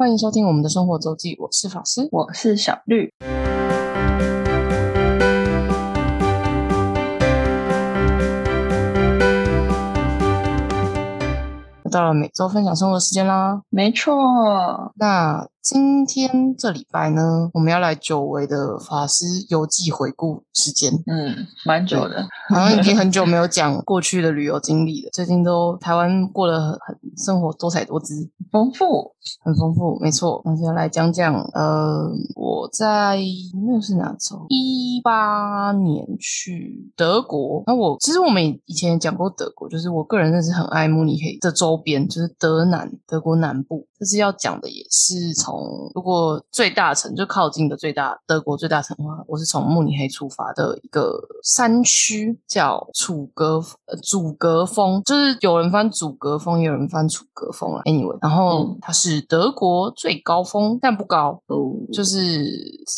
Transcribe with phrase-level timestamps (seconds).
[0.00, 2.08] 欢迎收听我们的生活周记，我是法师。
[2.10, 3.12] 我是小绿。
[11.84, 13.60] 又到了每周分享生活的时间啦。
[13.68, 20.90] 没错，那今天这礼拜呢，我们要来久违的法师游记回顾时间。
[21.06, 22.26] 嗯，蛮久的。
[22.48, 25.10] 好像已经很久没有讲 过去的旅游经历了。
[25.12, 29.14] 最近都台湾过得很很生活多彩多姿，丰富。
[29.44, 30.40] 很丰富，没错。
[30.46, 33.18] 那就来讲讲，呃，我在
[33.66, 34.46] 那是哪时候？
[34.48, 37.62] 一八年去德国。
[37.66, 43.86] 那我其实我们以前也讲过德国，就是我个人真是很爱慕尼黑的周边，就是德南德国南部。
[44.00, 57.82] 这是要讲的也是从如果最大城就靠近的最大德国最大城的话，我是从慕尼黑出发的一个山区，叫楚格呃祖格峰，就是有人翻祖格峰，也有人翻楚格峰啊。
[57.84, 62.42] Anyway，然后嗯它是德国最高峰，但不高，哦，就是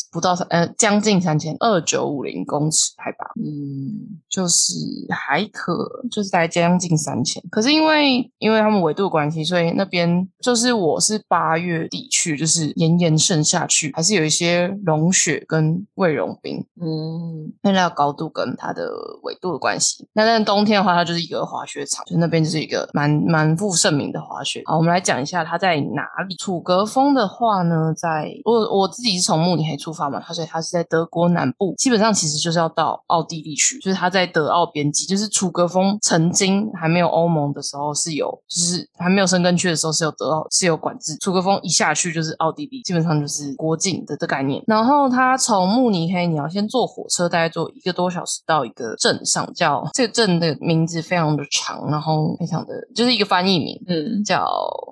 [0.09, 4.73] 不到三呃将近三千二九五零公尺海拔，嗯，就是
[5.09, 7.43] 还可，就是大概将近三千。
[7.51, 18.89] 可是因为因为他们纬度的关系，所以那边就是我是八月底去，就是炎炎盛夏去，还是有一些融雪跟未融冰，嗯，因为它的高度跟它的
[19.23, 20.07] 纬度的关系。
[20.13, 24.61] 那但冬天的话，它就是一个滑雪场，就那边就是一个蛮蛮负盛名的滑雪。
[24.65, 26.35] 好，我们来讲一下它在哪里。
[26.37, 44.61] 楚格峰的话呢，在我我自己是从慕尼黑出发嘛，它所以它是在德国南部，基本上其实就是要到奥地利去，就是它在德奥边际，就是楚格峰曾经还没有欧盟的时候是有，就是还没有申根区的时候是有德奥是有管制，楚格峰一下去就是奥地利，基本上就是国境的的概念。
[44.67, 54.45] 然后它从慕尼黑你要先坐火车，大概坐一个多小时到一个镇上，叫这个镇的名字非常的长，然后非常的就是一个翻译名，嗯，叫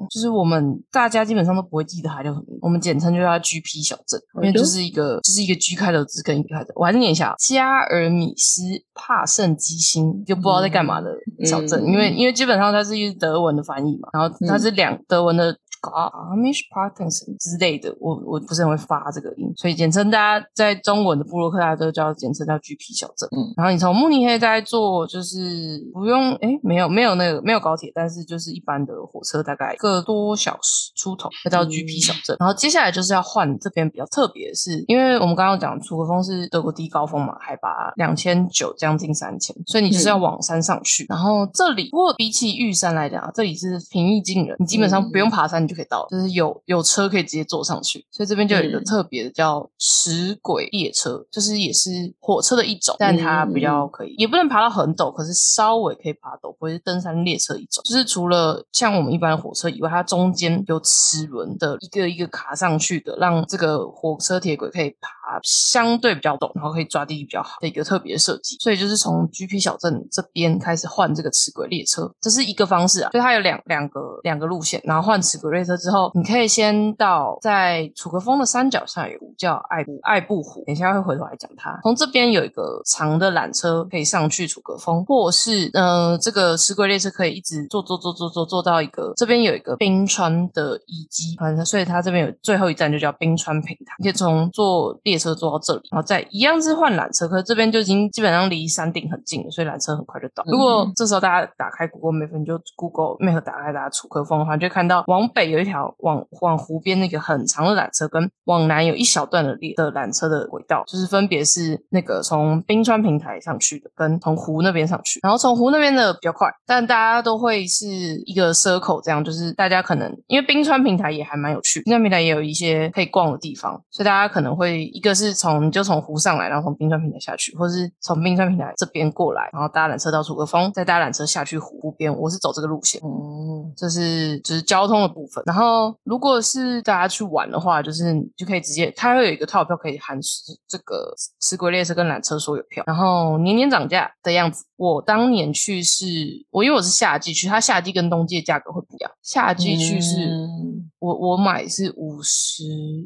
[0.10, 8.62] 就是我们大家基本上都不会记得它叫什么名，我们简称就叫它 GP 小镇，因为就是一个就是一个 G 开头字跟一个开头，我还是念一下加尔米斯
[8.94, 11.10] 帕圣基辛，就不知道在干嘛的
[11.46, 15.58] 小镇，嗯因为因为基本上它是一德文的翻译嘛，然后它是两德文的。
[15.90, 23.28] Amish Parkinson 之类的，我我不是很会发这个音，所以简称大家在中文的布洛克大家都叫简称叫 GP 小镇。
[23.32, 32.36] 嗯然后你从慕尼黑再坐就是不用诶没有没有那个没有高铁，但是就是一般的火车，大概一个多小时出头会到 GP 小镇。
[32.40, 41.06] 然后接下来就是要换这边比较特别的是，因为我们刚刚讲楚格峰是德国第一高峰嘛，海拔两千九将近三千，所以你就是要往山上去。
[41.10, 48.06] 然后这里不过比起玉山来讲啊，这里是平易近人，你基本上不用爬山你就可以到了，就是有有车可以直接坐上去。
[48.12, 51.90] 所以这边就有一个嗯特别的叫齿轨列车，就是也是
[52.20, 57.82] 火车的一种，但它比较可以，也不能爬到很陡，可是稍微可以爬陡，不会是登山列车一种。
[57.86, 68.58] 就是除了像我们一般的火车以外，它中间有齿轮的一个一个卡上去的，让这个火车铁轨可以爬相对比较陡，然后可以抓地力比较好的一个特别设计。
[68.60, 73.12] 所以就是从 GP 小镇这边开始换这个齿轨列车，这是一个方式啊。
[73.12, 81.80] 所以它有两两个两个路线，然后换齿轨列车之后，你可以先到在楚格峰的山脚上有叫爱布爱布湖，等一下会回头来讲它。
[81.84, 100.44] 从这边有一个长的缆车可以上去楚格峰，或是呃这个齿轨列车可以一直坐坐坐坐坐坐到一个这边有一个冰川的遗迹，反正所以它这边有最后一站就叫冰川平台，你可以从坐列车坐到这里，然后再一样是换缆车，可是这边就已经基本上离山顶很近了，所以缆车很快就到。
[100.48, 115.20] 如果这时候大家打开 Google Map，你就 Google Map 打开大家楚科峰的话，就会看到往北有一条往往湖边那个很长的缆车，跟往南有一小段的列的缆车的轨道，就是分别是那个从冰川平台上去的，跟从湖那边上去。
[115.22, 117.88] 然后从湖那边的比较快，但大家都会是
[118.26, 132.16] 一个 circle 这样，就是大家可能因为冰川平台也还蛮有趣，冰川平台也有一些可以逛的地方，所以大家可能会一个是从你就从湖上来，然后从冰川平台下去，或是从冰川平台这边过来，然后搭缆车到楚格峰，再搭缆车下去湖湖边。
[132.16, 133.02] 我是走这个路线。
[133.02, 135.44] 哦，这是就是交通的部分。
[135.46, 140.20] 然后，如果是大家去玩的话，就是你就可以直接，它会有一个套票可以含
[140.68, 144.66] 这个石轨列车跟缆车所有票，然后年年涨价的样子。
[144.78, 146.06] 我当年去是，
[146.50, 149.12] 我因为我是夏季去，它夏季跟冬季的价格会不一样。
[149.22, 150.71] 夏季去是、嗯
[151.02, 152.64] 我我买是五十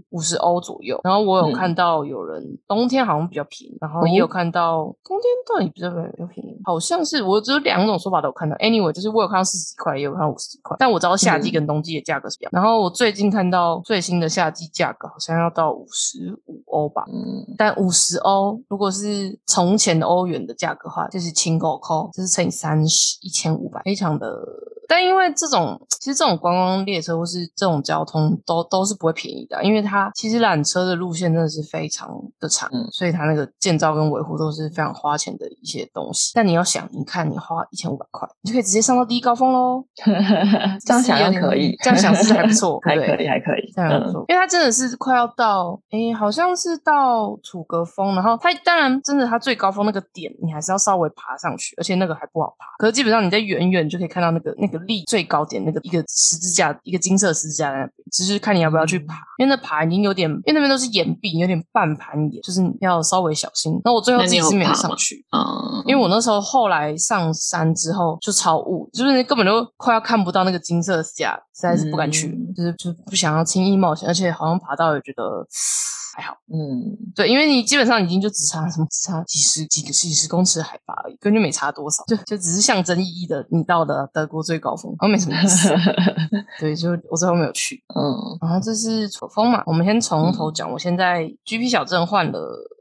[0.09, 1.53] 五十欧左右，然后我有嗯。
[1.55, 8.53] 看到有人冬天好像比较便宜，然后也有看到冬天到底比较比较便宜，好像是我只有两种说法都有看到。
[8.57, 12.49] Anyway，就是我有看到四十几块，也有看到五十几块，但我知道夏季跟冬季的价格是不一样。
[12.53, 17.55] 然后我最近看到最新的夏季价格好像要到五十五欧吧，嗯。
[17.57, 24.27] 但五十欧如果是从前的欧元的价格的话，就是清狗扣，就是乘以三十，一千五百，非常的
[24.87, 32.09] 但因为这种其实这种观光列车或是这种交通都都是不会便宜的，因为它其实缆车的路线真的是非常
[32.39, 36.31] 的长，嗯所以它那个建造跟维护都是非常花钱的一些东西。
[36.35, 39.83] 但你要想，你看你花一千五百块，你就可以直接上到第一高峰喽。
[40.85, 43.71] 这样想是有点要可以，这样想是还不错 还可以，还可以。
[43.75, 52.67] 这样不错，因为它真的是快要到，诶，好像是到楚格峰，然后它当然真的它最高峰那个点，你还是要稍微爬上去，而且那个还不好爬。
[52.77, 63.79] 可是基本上你在远远就可以看到那个那个立最高点那个一个十字架，一个金色十字架在那边，只是看你要不要去爬，因为那爬已经有点，因为那边都是岩壁，有点半攀岩，就是要稍微小心。
[63.83, 75.23] 那我最后那你有自己是没有上去，嗯，因为我那时候后来上山之后就超雾，就是根本就快要看不到那个金色架，实在是不敢去，嗯就是就是不想要轻易冒险，而且好像爬到也觉得
[76.15, 76.33] 还好。
[76.47, 85.69] 嗯对，因为你基本上已经就只差什么，只差几十几个几十公尺海拔而已，根本就没差多少，就就只是象征意义的，你到了德国最高峰，然后没什么意思。
[86.59, 87.83] 对，就我最后没有去。
[87.93, 90.71] 嗯然后这是楚峰嘛，我们先从头讲。
[90.71, 92.39] 我现在 GP 小镇换了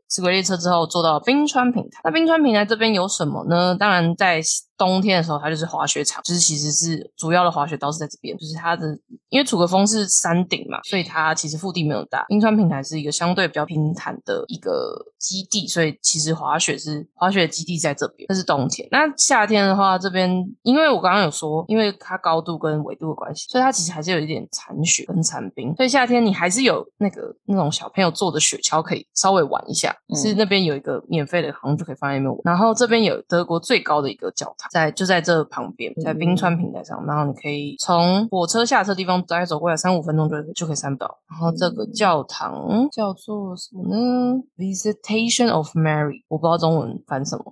[0.08, 2.00] 齿轨列车之后，坐到冰川平台。
[2.04, 3.74] 那冰川平台这边有什么呢？
[3.74, 4.40] 当然在
[4.76, 8.98] 冬天的时候，它就是滑雪场，就是其实是主要的滑雪道是在这边，就是它的
[9.34, 12.25] 因为楚格峰是山顶嘛，所以它其实腹地没有大。
[12.28, 18.28] 冰川平台是一个相对比较平坦的一个基地，所以其实滑雪是滑雪基地在这边。
[18.28, 18.86] 这是冬天。
[18.92, 20.31] 那夏天的话，这边
[20.62, 29.92] 因为我刚刚有说，因为它高度跟纬度的关系，所以它其实还是有一点残雪跟残冰，所以夏天你还是有那个那种小朋友坐的雪橇可以稍微玩一下。
[30.08, 32.40] 嗯是那边有一个免费的，好像就可以放在那边玩。
[32.44, 37.04] 然后这边有德国最高的一个教堂，在就在这旁边，在冰川平台上。
[37.04, 41.19] 然后你可以从火车下车的地方大概走过来三五分钟就就可以散到。
[41.31, 47.44] 然后这个教堂叫做什么呢？Visitation of Mary，我不知道中文翻什么，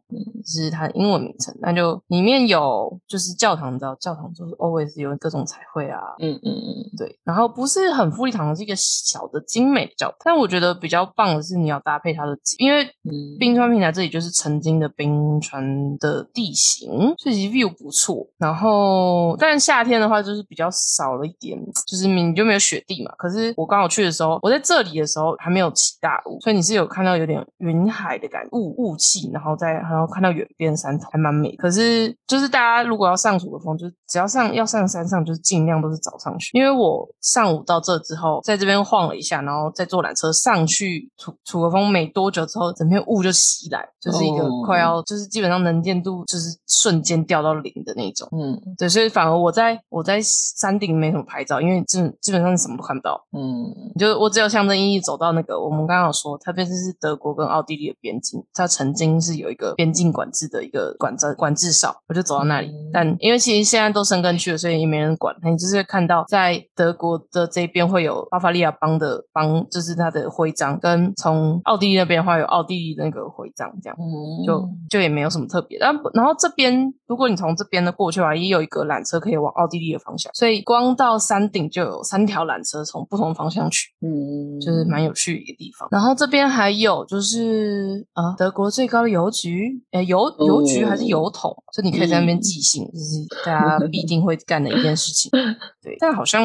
[0.44, 1.54] 是它的英文名称。
[1.60, 10.16] 那就里面有就是教堂，你知道教堂就是 always 有各种彩绘啊，嗯嗯嗯对，然后不是很富丽堂皇，是一个小的精美的教堂。
[10.24, 16.88] 但我觉得比较棒的是你要搭配它的景，因为嗯，冰川平台这里就是曾经的冰川的地形，
[17.18, 18.26] 所以其实 view 不错。
[18.38, 21.51] 然后，但夏天的话就是比较少了一点，
[21.86, 23.12] 就是你就没有雪地嘛。
[23.16, 31.54] 可是我刚好去的时候，我在这里的时候还没有起大雾，所以你是有看到有点云海的感觉雾雾气，然后再然后看到远边山头，还蛮美。
[31.56, 48.28] 可是就是大家如果要上楚的峰，就是只要上要上山上，就是尽量都是早上去，因为我上午到这之后，在这边晃了一下，然后再坐缆车上去楚楚格峰，没多久之后，整片雾就袭来，就是一个哦快要、就是基本上能见度就是瞬间掉到零的那种。
[48.32, 53.24] 嗯对，所以反而我在我在山顶没什么拍照，因为基基本上什么都看不到。
[53.32, 62.68] 嗯你就我只有象征意义走到那个我们刚刚有说，它边是德国跟奥地利的边境，它曾经是有一个边境管制的一个管制管制哨，我就走到那里。
[62.68, 65.34] 嗯但因为其实现在都生根区了，所以也没人管。
[65.42, 73.96] 你就是会看到在德国的这边会有巴伐利亚邦的邦，就是它的徽章，跟从奥地利那边的话有奥地利的那个徽章，这样。
[73.98, 75.78] 嗯，就就也没有什么特别。
[75.78, 85.88] 然后然后这边，如果你从这边的过去的话，也有一个缆车可以往奥地利的方向，所以光到山顶就有三条缆车从不同方向去，嗯，就是蛮有趣的一个地方。
[85.90, 95.30] 然后这边还有就是啊，德国最高的邮局，诶，邮邮局还是邮筒，就你可以在那边寄信，这是大家必定会干的一件事情。
[95.82, 96.44] 对，但好像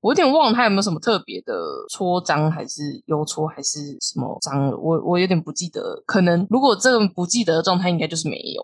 [0.00, 1.54] 我有点忘了它有没有什么特别的
[1.88, 6.02] 戳章，还是邮戳，还是什么章，我我有点不记得。
[6.06, 8.62] 可能如果这个不记得的状态，应该就是没有。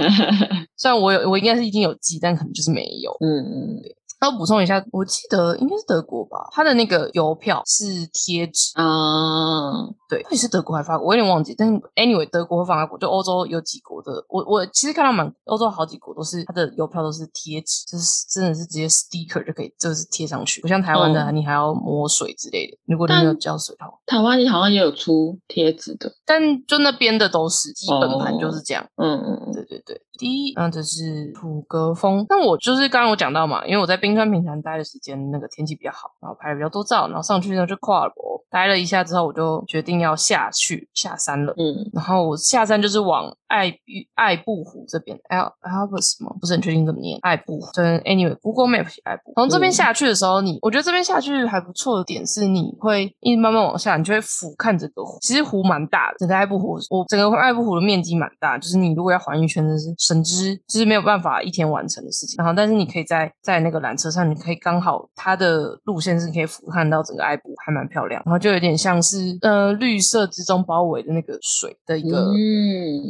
[0.76, 3.16] 虽然我有，我应该是已经有记，但可能就是没有。
[3.20, 3.80] 嗯嗯
[4.20, 11.54] 要补充一下，我记得应该是德国吧，它的那个邮票是贴纸，嗯，对，到底是德国还是法国，我有点忘记。
[11.56, 22.78] 但是 anyway，德国和法国就欧洲有几国的，我我其实看到蛮欧洲好几国都是它的邮票都是贴纸，就是真的是直接 sticker 就可以，就是贴上去，不像台湾的、哦你还要抹水之类的。
[22.86, 28.86] 如果你没有胶水的话，台湾好像也有出贴纸的，但就那边的都是基本盘就是这样。
[28.96, 32.24] 嗯嗯嗯对对对，第一，那，这是普格峰。
[32.28, 38.12] 那我就是刚刚我讲到嘛，因为我在冰川平潭待的时间，那个天气比较好，然后拍了比较多照，然后上去呢就跨了，
[38.50, 41.52] 待了一下之后，我就决定要下去下山了。
[41.56, 46.34] 嗯然后我下山就是往爱玉爱布湖这边，Al Albus 吗？
[46.40, 47.68] 不是很确定怎么念，爱布湖。
[47.72, 49.32] 真 anyway，Google Map 写爱布。
[49.34, 55.18] 从这边嗯下去的时候，你我觉得这边下去还不错的点是，你会一直慢慢往下，你就会俯瞰整个湖。
[55.20, 62.36] 其实湖蛮大的，整个爱布湖，我整个爱布湖的面积蛮大，就是你如果要环一圈，真的是神之就是没有办法一天完成的事情。
[62.38, 68.22] 然后，但是你可以在在那个缆车上，你可以刚好它的路线是可以俯瞰到整个爱布，还蛮漂亮。
[68.26, 72.32] 然后就有点像是呃绿色之中包围的那个水的一个。
[72.32, 73.00] 嗯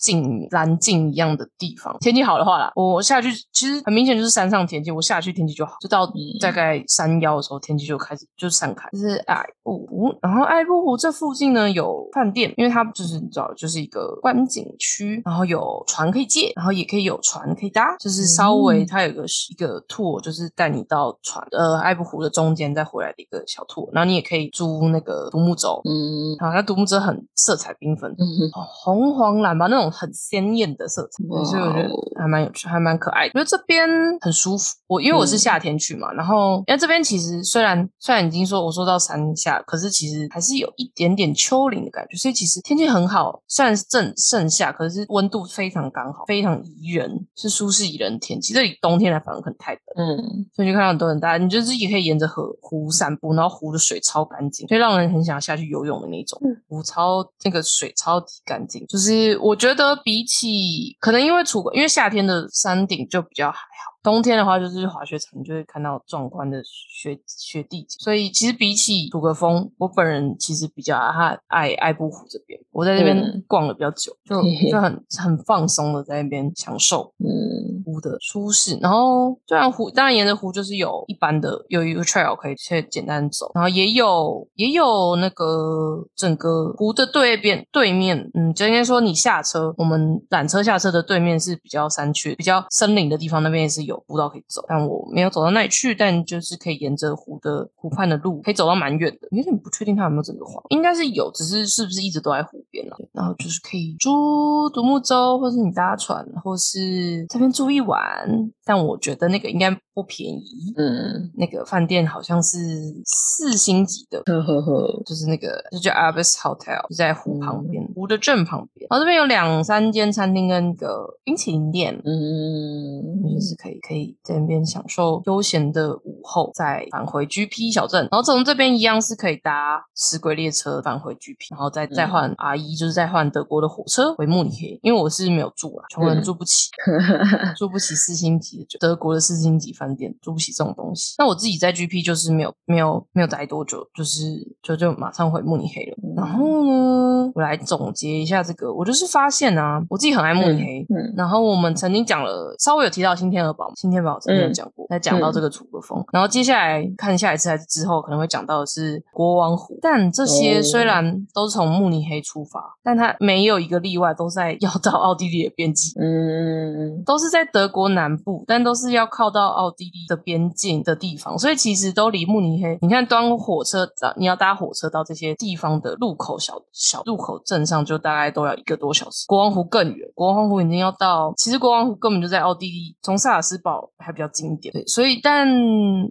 [0.00, 1.94] 镜蓝镜一样的地方。
[2.00, 6.10] 天气好的话啦，我下去其实很明显就是山上天气，我下去天气就好，就到
[6.40, 8.88] 大概山腰的时候天气就开始就散开。
[8.92, 28.24] 就是爱布湖，然后爱布湖这附近呢有饭店，因为它就是你知道就是一个观景区，然后有船可以借，然后也可以有船可以搭，就是稍微它有一个一个 tour，就是带你到船呃爱布湖的中间再回来的一个小 tour，然后你也可以租那个独木舟，嗯啊，那独木舟很色彩缤纷，嗯
[28.54, 33.32] 哦红黄蓝吧，那种很鲜艳的色彩，哇所以我觉得哦还蛮有趣，还蛮可爱的。
[33.34, 33.88] 我觉得这边
[34.20, 48.52] 很舒服，我因为我是嗯夏天去嘛，然后因为这边其实虽然虽然已经说我说到山下，可是其实还是有一点点丘陵的感觉，所以其实天气很好，虽然是正盛夏，可是温度非常刚好，非常宜人，是舒适宜人的天气。
[48.52, 49.80] 这里冬天来反而可能太冷。
[49.96, 56.40] 嗯所以就看到很多人大家，你就自己可以沿着河湖散步，然后湖的水超干净，所以让人很想下去游泳的那种。
[56.68, 67.96] 湖超那个水超级干净，就是我觉得比起可能因为楚国，因为夏天的山顶就比较还好，冬天的话就是滑雪场，你就会看到壮观的雪雪地景。
[67.98, 77.80] 所以其实比起楚格峰，我本人其实比较爱爱爱布湖这边，我在这边嗯逛了比较久，就就很很放松的在那边享受嗯。
[77.82, 108.26] 湖的舒适，然后虽然湖当然沿着湖就是有一般的有一个 trail 可以去简单走，然后也有也有那个整个湖的对边对面，嗯，就应该说你下车，我们缆车下车的对面是比较山区、比较森林的地方，那边也是有有步道可以走，但我没有走到那里去，但就是可以沿着湖的湖畔的路可以走到蛮远的，有点不确定它有没有整个环，应该是有，只是是不是一直都在湖边了、然后就是可以租独木舟，或是你搭船，或是这边住一晚，
[108.70, 110.72] 但我觉得那个应该不便宜。
[110.76, 112.56] 嗯，那个饭店好像是
[113.04, 118.86] 四星级的，呵呵呵，就是那个就叫 Abyss Hotel，就在湖旁边，湖的正旁边。
[118.88, 128.08] 然后这边有两三间餐厅跟一个冰淇淋店，嗯就是可以可以在那边享受悠闲的午后，再返回 GP 小镇。
[128.10, 134.78] 然后从这边一样是可以搭石轨列车返回 GP，然后再再换 R 一，就是再换德国的火车回慕尼黑。
[134.82, 136.68] 因为我是没有住啊，穷人住不起。
[137.56, 141.14] 住不起四星级的德国的四星级饭店，住不起这种东西。
[141.18, 144.20] 那我自己在 GP 就是没有没有没有待多久，就是
[144.62, 145.96] 就就马上回慕尼黑了。
[146.16, 150.86] 然后呢，我来总结一下这个，我就是发现啊，我自己很爱慕尼黑。
[150.88, 156.02] 嗯然后我们曾经讲了，稍微有提到新天鹅堡，新天鹅堡曾经有讲过，在讲到这个楚格峰。
[156.12, 165.92] 然后接下来看下一次还是之后可能会讲到的是国王湖，但这些哦虽然都是从慕尼黑出发，但它没有一个例外，都在 要到奥地利的边境。
[166.00, 172.78] 嗯都是在德国南部，但都是要靠到奥地利的边境的地方，所以其实都离慕尼黑。
[172.82, 179.24] 你看，端火车，你要搭火车到这些地方的路口小小路口镇上，就大概都要一个多小时。
[179.26, 184.72] 国王湖更远，国王湖已经要到，其实国王湖根本就在奥地利，从萨尔斯堡还比较近一点。
[184.72, 185.48] 对，所以但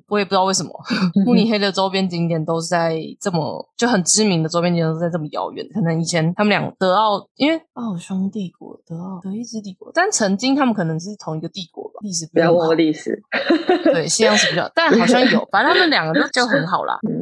[0.07, 0.71] 我也不知道为什么
[1.25, 5.65] 慕尼黑的周边景点都是在这么就很知名的周边景点都是在这么遥远。
[5.73, 13.21] 可能以前他们俩德奥，因为奥匈帝国、德奥、德意志帝国，但曾经他们可能是同一个帝国吧，历史不要问我历史，
[13.83, 16.99] 对，西洋史比较，但好像有，反正他们两个就就很好啦。
[17.07, 17.18] 嗯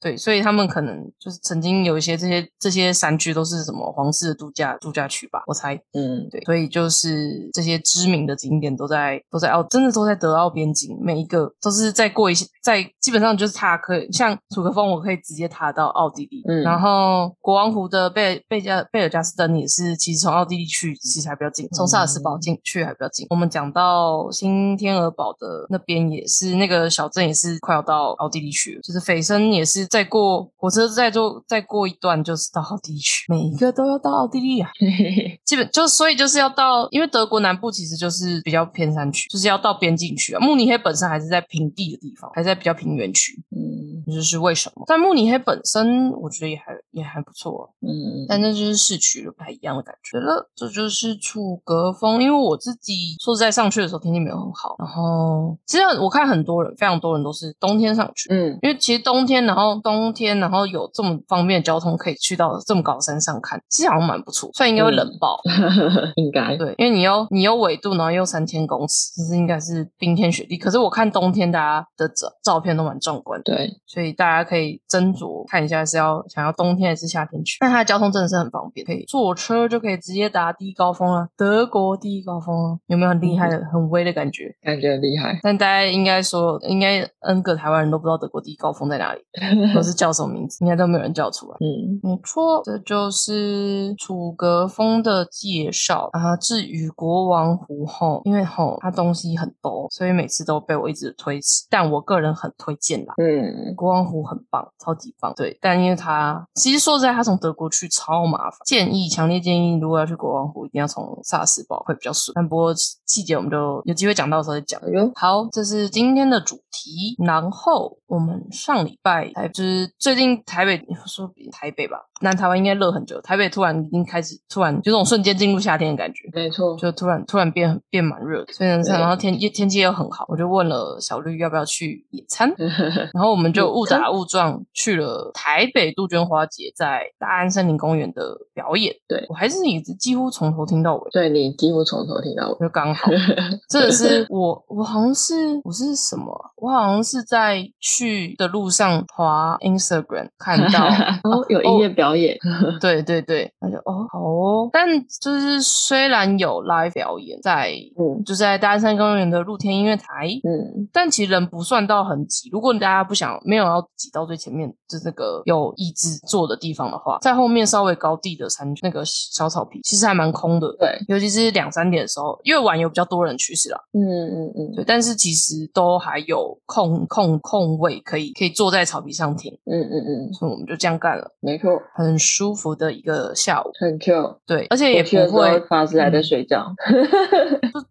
[0.00, 5.74] 对，所以他们可能就是曾经有一些这些这些山区都是什么皇室的度假度假区吧，我猜。
[5.92, 16.42] 嗯对，所以就是这些知名的景点都在都在奥，真的都在德奥边境，每一个都是再过一些，在基本上就是踏可以像楚格峰，我可以直接踏到奥地利。
[16.48, 23.26] 嗯然后国王湖的贝贝加贝尔加斯登也是，其实从奥地利去其实还比较近，从萨尔斯堡进去还比较近。
[23.30, 34.70] 我们讲到新天鹅堡的那边也是，那个小镇也是快要到奥地利去了，就是斐森也是再过火车再坐再过一段就是到奥地利去，每一个都要到奥地利啊。
[34.78, 40.38] 嘿嘿嘿，基本就所以就是要到，因为德国南部其实就是比较偏山区，就是要到边境区啊。
[40.40, 44.84] 慕尼黑本身还是在平地的地方，还在比较平原区，嗯这就是为什么。
[44.86, 50.50] 但慕尼黑本身我觉得也还也还不错、啊，嗯但那就是市区了，不太一样的感觉了。
[50.54, 64.50] 这就是楚格峰，因为我自己说实在上去的时候天气没有很好，然后其实我看很多人，非常多人都是冬天上去，嗯因为其实冬天，然后冬天，然后有这么方便的交通可以去到这么高山上看，其实好像蛮不错。
[64.54, 65.40] 虽然应该会冷爆，
[66.16, 70.56] 应该对，因为你又你有纬度，然后又三千公尺，其实应该是冰天雪地。
[70.56, 84.56] 可是我看冬天大家的照照片都蛮壮观的，对，所以大家可以斟酌看一下是要想要冬天天还是夏天去，但它的交通真的是很方便，可以坐车就可以直接达第一高峰了，德国第一高峰啊，有没有很厉害的、很威的感觉？
[84.62, 85.38] 感觉很厉害。
[85.42, 89.20] 但大家应该说，应该 N 个台湾人都不知道德国第一高峰在哪里，
[89.74, 91.56] 或是叫什么名字，应该都没有人叫出来。
[91.60, 96.34] 嗯，没错，这就是楚格峰的介绍啊。
[96.36, 101.66] 至于国王湖后，因为吼它东西很多，所以每次都被我一直推迟。
[101.68, 105.32] 但我个人很推荐啦，嗯，国王湖很棒，超级棒。
[105.34, 112.32] 对，但因为他其实说实在，他从德国去超麻烦，建议强烈建议，如果要去国王湖，一定要从萨斯堡会比较顺。
[112.34, 114.78] 但不过细节我们就有机会讲到的时候再讲。
[115.14, 117.16] 好，这是今天的主题。
[117.24, 126.28] 然后我们上礼拜台就是最近台北说比台北吧，南台湾应该热很久，台北突然已经开始突然就这种瞬间进入夏天的感觉。
[126.32, 132.52] 没错，就突然突然变变蛮热的，所以呢，然后天天气又很好，我就问了小绿要不要去野餐，
[133.12, 138.94] 然后我们就误打误撞去了台北杜鹃花节在大安森林公园的表演。
[139.08, 142.58] 对我还是一直几乎从头听到尾，对你几乎从头听到尾。
[142.58, 143.10] 就刚好。
[143.68, 145.34] 真的是我，我好像是
[145.64, 146.50] 我是什么啊？
[146.56, 150.86] 我好像是在去的路上滑 Instagram 看到，
[151.28, 152.36] 哦，有音乐表演，
[152.80, 154.68] 对对对，那就哦好哦。
[154.72, 154.86] 但
[155.20, 162.48] 就是虽然有 live 表演在，嗯就是在大安山公园的露天音乐台，嗯但其实人不算到很挤。
[162.52, 170.74] 如果大家不想没有要挤到最前面，就是那个有椅子坐的地方的话，在后面稍微高地的山那个小草皮，其实还蛮空的。
[170.78, 174.74] 对，尤其是两三点的时候，因为晚有比较多人去是了，嗯嗯嗯。
[174.76, 183.70] 对，但是其实都还有空空空位可以可以坐在草皮上听，嗯嗯嗯，所以我们就这样干了，没错，很舒服的一个下午。
[183.78, 184.36] 很 chill。
[184.46, 186.66] 对，而且也不会，法师还在嗯睡觉，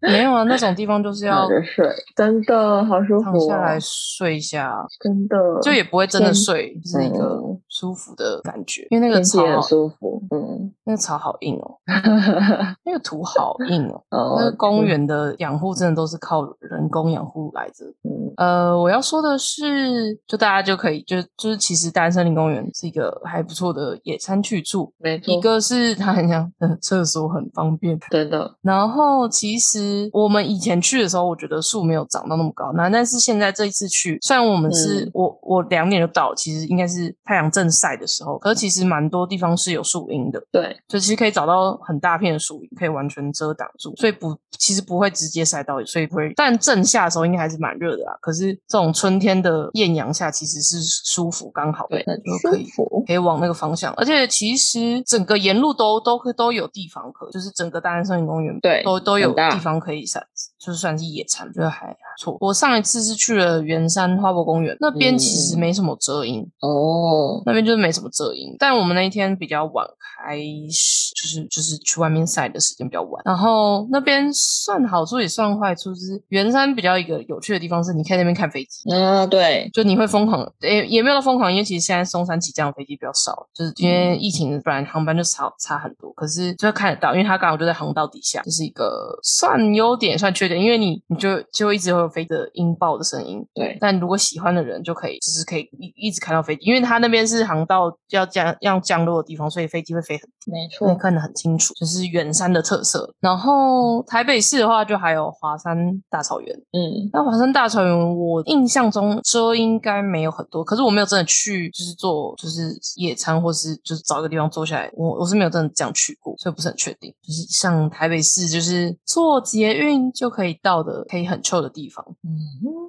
[0.01, 3.31] 就没有啊，那种地方就是要睡，真的好舒服哦。
[3.31, 8.87] 躺下来睡一下，真的就也不会真的睡，就是一个嗯舒服的感觉。
[8.89, 11.77] 因为那个草很舒服，嗯，那个草好硬哦，
[12.85, 14.01] 那个土好硬哦。
[14.09, 17.85] 哦，那个公园的养护真的都是靠人工养护来着。
[18.03, 24.91] 嗯，呃，我要说的是，就大家就可以，就就是其实大安森林公园是一个还不错的野餐去处。
[24.97, 27.99] 没错，一个是它很像，嗯，厕所很方便。
[28.09, 46.31] 真的，然后其实我们以前去的时候，我觉得树没有长到那么高，那但是现在这一次去，虽然我们是、嗯我我两点就到，其实应该是太阳正晒的时候，可是其实蛮多地方是有树荫的，对，就其实可以找到很大片的树荫，可以完全遮挡住，所以不其实不会直接晒到，所以不会。
[46.35, 48.15] 但正夏的时候应该还是蛮热的啦。
[48.21, 52.67] 可是这种春天的艳阳下，其实是舒服刚好，对，那就可以
[53.07, 53.91] 可以往那个方向。
[53.95, 60.23] 而且其实整个沿路都都可都有地方可，就是整个大安森林公园对都都有地方可以晒，
[60.59, 62.38] 就是算是野餐，觉得还不错。
[62.41, 69.88] 我上一次是去了圆山花博公园，那边其实嗯没什么遮阴，哦，那边就是没什么遮阴，但我们那一天比较晚
[70.25, 70.38] 开
[70.69, 73.21] 始，就是就是去外面晒的时间比较晚。
[73.25, 78.91] 然后那边算好处也算坏处，就是圆山比较一个有趣的地方是，你可以那边看飞机。
[78.93, 86.12] 啊，对，就你会疯狂，也也没有到疯狂，因为其实现在松山起降的飞机比较少，就是因为疫情，不然航班就差差很多。
[86.13, 103.13] 可是就看得到，因为它刚好就在航道底下，这、是一个算优点，算缺点，因为你你就就一直会有飞的音爆的声音，对，但如果喜欢的人就可以，就是可以一一直看到飞机，因为它那边是航道要降要降落的地方，所以飞机会飞很没可以错，看得很清楚，就是远山的特色。
[103.19, 105.78] 然后台北市的话，就还有华山
[106.10, 106.56] 大草原。
[106.73, 117.13] 嗯，那华山大草原，我印象中车应该没有很多，可是我没有真的去，就是做就是野餐，或是就是找一个地方坐下来，我我是没有真的这样去过，所以不是很确定。
[117.21, 122.06] 就是像台北市，就是坐捷运就可以到的，可以很 chill 的地方。
[122.23, 122.30] 嗯，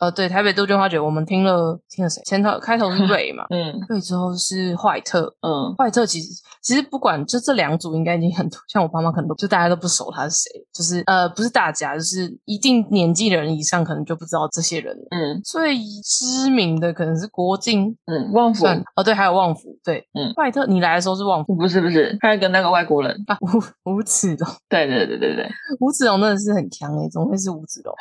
[0.01, 2.23] 呃，对，台北杜鹃花节，我们听了听了谁？
[2.25, 6.29] 前头开头是瑞嘛， 嗯瑞之后是坏特，嗯，坏特其实
[6.63, 15.03] 其实不管就这两组，应该已经很多，像我爸妈可能都就大家都不熟他是谁，就是呃不是大家，就是一定年纪的人以上可能就不知道这些人了。
[15.11, 15.40] 嗯。
[15.42, 20.33] 最知名的可能是郭靖，嗯，旺福，哦对，还有旺福，对，嗯。
[20.35, 25.48] 坏特你来的时候是旺福不是不是，他是跟那个外国人，啊，吴吴子龙，对对对对对，
[25.81, 27.94] 吴子龙真的是很强诶，怎么会是吴子龙？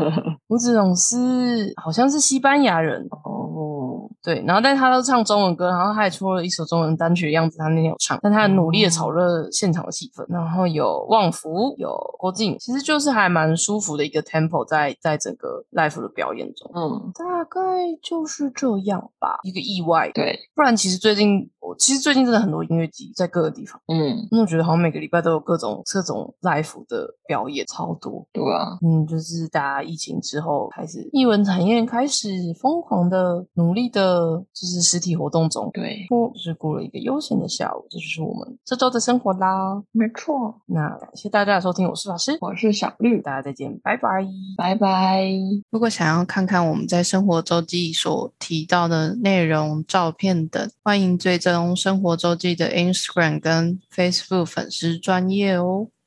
[0.48, 3.79] 吴子龙是好像是西班牙人，哦，
[4.22, 10.24] 对，然后但是他都唱中文歌，然后他也出了一首中文单曲的样子，他那天有唱，但他很努力的炒热现场的气氛。
[10.28, 17.60] 然后有旺福，有郭靖，其实就是还蛮舒服的一个 tempo 在在整个 live 的表演中，嗯，大概
[18.02, 20.10] 就是这样吧，一个意外。
[20.12, 28.26] 对，不然其实最近我其实最近真的很多音乐季在各个地方，嗯，因为我觉得好像每个礼拜都有各种各种 live 的表演，超多。
[28.32, 32.28] 对啊，嗯，就是大家疫情之后开始，艺文产业开始
[32.60, 39.80] 疯狂的努力的，就是实体活动中，对，过就是过了一个悠闲的下午，这就是我们这周的生活啦。
[39.92, 40.60] 没错。
[40.66, 44.26] 那感谢大家的收听，我是法师，我是小绿，大家再见，拜拜。
[44.56, 45.30] 拜拜。
[45.70, 55.90] 如果想要看看我们在生活周记所提到的内容、照片等，欢迎追踪生活周记的 Instagram 跟 Facebook 粉丝专业哦。